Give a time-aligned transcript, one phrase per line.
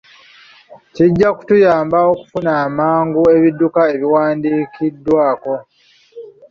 [0.95, 5.55] Kijja kutuyamba okufuna amangu ebidduka ebiwandiikiddwako.